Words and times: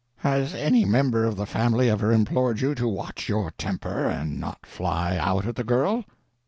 Has 0.17 0.55
any 0.55 0.83
member 0.83 1.25
of 1.25 1.35
the 1.35 1.45
family 1.45 1.87
ever 1.87 2.11
implored 2.11 2.59
you 2.59 2.73
to 2.73 2.87
watch 2.87 3.29
your 3.29 3.51
temper 3.51 4.07
and 4.07 4.39
not 4.39 4.65
fly 4.65 5.15
out 5.15 5.45
at 5.45 5.55
the 5.55 5.63
girl? 5.63 6.03